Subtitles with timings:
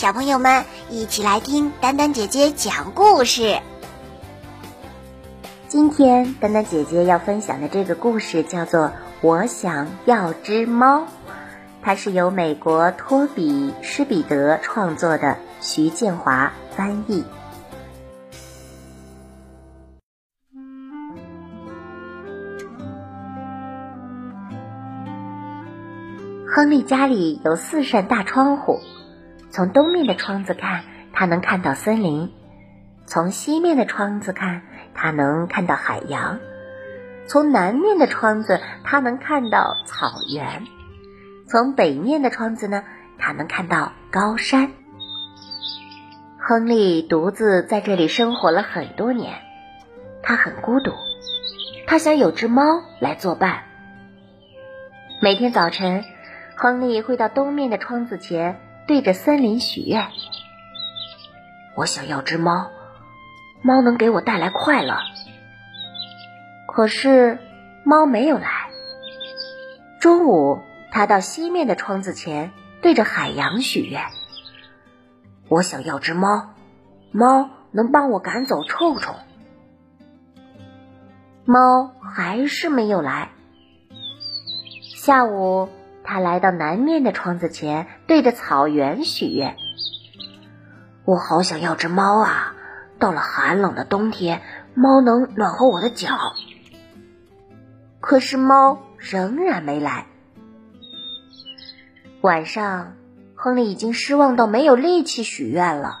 [0.00, 3.60] 小朋友们一起来听丹丹姐姐讲故事。
[5.68, 8.84] 今天丹丹姐姐要分享的这个故事叫做
[9.20, 11.00] 《我想要只猫》，
[11.82, 17.22] 它是由美国托比·施彼得创作的，徐建华翻译。
[26.48, 28.80] 亨利家里有四扇大窗户。
[29.50, 32.30] 从东面的窗子看，他能看到森林；
[33.04, 34.62] 从西面的窗子看，
[34.94, 36.38] 他能看到海洋；
[37.26, 40.64] 从南面的窗子，他能看到草原；
[41.48, 42.84] 从北面的窗子呢，
[43.18, 44.70] 他能看到高山。
[46.38, 49.34] 亨利独自在这里生活了很多年，
[50.22, 50.92] 他很孤独，
[51.88, 52.62] 他想有只猫
[53.00, 53.64] 来作伴。
[55.20, 56.04] 每天早晨，
[56.54, 58.60] 亨利会到东面的窗子前。
[58.90, 60.08] 对着森林许愿，
[61.76, 62.72] 我想要只猫，
[63.62, 64.96] 猫能给我带来快乐。
[66.66, 67.38] 可是
[67.84, 68.48] 猫没有来。
[70.00, 70.58] 中午，
[70.90, 72.50] 他到西面的窗子前，
[72.82, 74.02] 对着海洋许愿，
[75.48, 76.56] 我想要只猫，
[77.12, 79.14] 猫能帮我赶走臭虫。
[81.44, 83.30] 猫还是没有来。
[84.96, 85.68] 下午。
[86.02, 89.56] 他来到南面的窗子前，对着草原许愿
[91.04, 92.54] ：“我好想要只猫啊！
[92.98, 94.42] 到了寒冷的冬天，
[94.74, 96.34] 猫能暖和我的脚。”
[98.00, 100.06] 可是猫仍然没来。
[102.22, 102.96] 晚上，
[103.36, 105.98] 亨利已经失望到没有力气许愿了。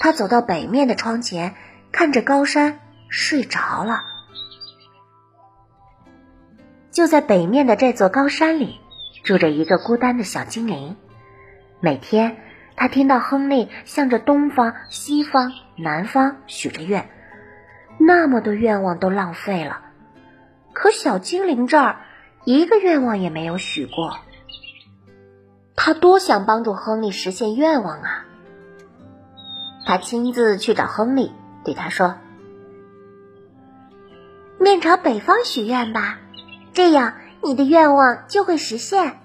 [0.00, 1.54] 他走到北面的窗前，
[1.92, 4.00] 看着高山，睡着了。
[6.90, 8.79] 就在北面的这座高山里。
[9.22, 10.96] 住着一个孤单的小精灵。
[11.78, 12.38] 每天，
[12.76, 17.10] 他听到亨利向着东方、西方、南方许着愿，
[17.98, 19.82] 那么多愿望都浪费了。
[20.72, 22.00] 可小精灵这儿
[22.44, 24.18] 一个愿望也没有许过。
[25.76, 28.24] 他多想帮助亨利实现愿望啊！
[29.86, 31.32] 他亲自去找亨利，
[31.64, 32.16] 对他说
[34.58, 36.18] ：“面朝北方许愿吧，
[36.72, 39.19] 这样。”你的愿望就会实现。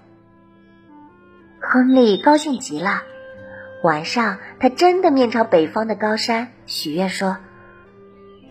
[1.60, 3.02] 亨利高兴极了。
[3.82, 7.36] 晚上，他真的面朝北方的高山许愿说：“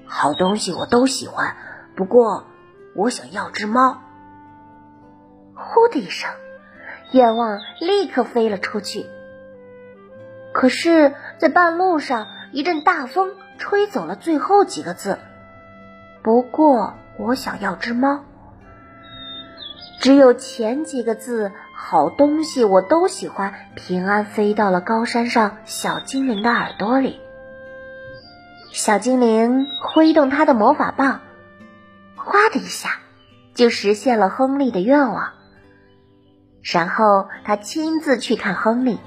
[0.05, 1.55] 好东西我都喜欢，
[1.95, 2.45] 不过
[2.95, 4.01] 我想要只猫。”
[5.53, 6.29] 呼的一声，
[7.11, 9.05] 愿望立刻飞了出去。
[10.53, 15.17] 可是，在半路上，一阵大风吹走了最后几个字。
[16.23, 18.23] 不过，我想要只猫。
[19.99, 27.19] 只有前几个字，好东西我都喜欢，平安飞到了高山上小精灵的耳朵里。
[28.71, 31.19] 小精灵挥动他的魔法棒，
[32.15, 32.97] 哗的一下，
[33.53, 35.33] 就实现了亨利的愿望。
[36.63, 38.97] 然后他亲自去看亨利。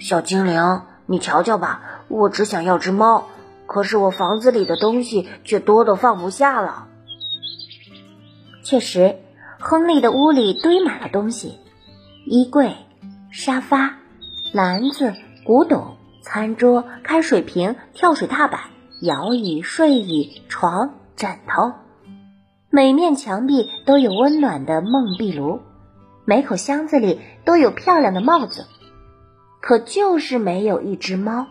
[0.00, 3.26] 小精灵，你瞧瞧吧，我只想要只猫，
[3.66, 6.86] 可是我房子里的东西却多得放不下了。
[8.64, 9.16] 确实，
[9.64, 11.56] 亨利的屋里堆满了东西：
[12.26, 12.74] 衣柜、
[13.30, 13.94] 沙发、
[14.52, 15.14] 篮子、
[15.44, 18.60] 古董、餐桌、开水瓶、跳水踏板、
[19.00, 21.74] 摇椅、睡椅、床、枕头。
[22.70, 25.60] 每面墙壁都有温暖的梦壁炉，
[26.24, 28.66] 每口箱子里都有漂亮的帽子，
[29.60, 31.46] 可就是没有一只猫。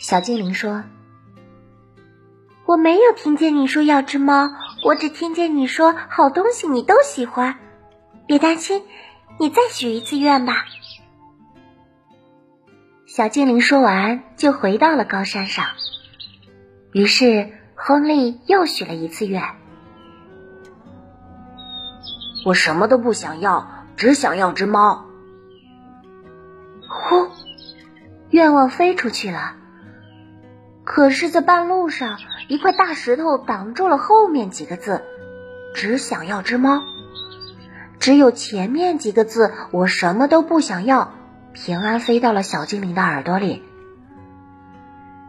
[0.00, 0.82] 小精灵说。
[2.66, 4.48] 我没有听见你说要只猫，
[4.82, 7.58] 我只听见你说好东西你都喜欢。
[8.26, 8.84] 别担心，
[9.38, 10.64] 你再许一次愿吧。
[13.06, 15.66] 小精灵说完，就回到了高山上。
[16.92, 19.42] 于是，亨利又许了一次愿
[22.46, 25.06] ：“我什么都不想要，只想要只猫。”
[26.88, 27.28] 呼，
[28.30, 29.56] 愿望飞出去了。
[30.92, 35.04] 可是，在半路上，一块大石头挡住了后面几个字，
[35.72, 36.82] 只想要只猫。
[38.00, 41.12] 只有前面几个字，我什么都不想要，
[41.52, 43.62] 平安飞到了小精灵的耳朵里。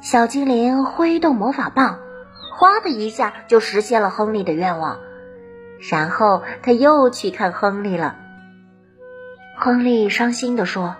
[0.02, 2.00] 小精灵挥动魔法棒，
[2.58, 4.98] 哗的一下就实现了亨利的愿望。
[5.92, 8.16] 然后他又去看亨利了。
[9.60, 10.96] 亨利伤心地说：“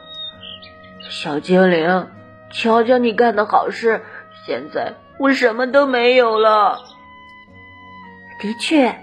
[1.10, 2.10] 小精灵，
[2.52, 4.04] 瞧瞧你干的好事，
[4.46, 6.80] 现在……”我什么都没有了。
[8.40, 8.98] 的确，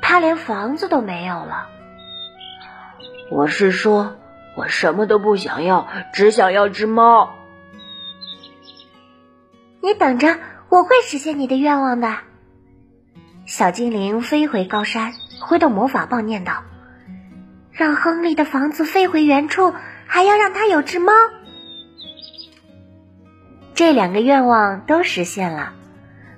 [0.00, 1.68] 他连房子都没有了。
[3.30, 4.16] 我是说，
[4.56, 7.34] 我什么都不想要，只想要只猫。
[9.82, 10.38] 你等着，
[10.70, 12.16] 我会实现你的愿望的。
[13.44, 15.12] 小精灵飞回高山，
[15.42, 16.62] 挥动魔法棒念道
[17.72, 19.74] ：“让亨利的房子飞回原处，
[20.06, 21.12] 还要让他有只猫。”
[23.76, 25.74] 这两个愿望都实现了，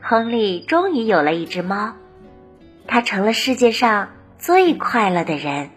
[0.01, 1.93] 亨利终于有了一只猫，
[2.89, 4.09] 他成了世界上
[4.39, 5.71] 最快乐的人。